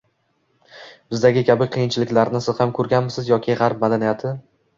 [1.13, 4.35] bizdagi kabi qiyinchiliklarni siz ham koʻrganmisiz yoki gʻarb madaniyati